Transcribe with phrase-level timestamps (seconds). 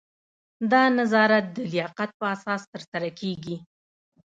[0.71, 3.57] دا نظارت د لیاقت په اساس ترسره کیږي.